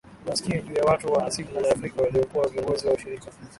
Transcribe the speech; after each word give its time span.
tunasikia 0.23 0.61
juu 0.61 0.73
ya 0.75 0.83
watu 0.83 1.13
wa 1.13 1.25
asili 1.25 1.55
ya 1.55 1.71
Afrika 1.75 2.01
waliokuwa 2.01 2.47
viongozi 2.47 2.87
wa 2.87 2.93
ushirika 2.93 3.31